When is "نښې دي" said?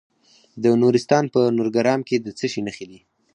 2.67-2.99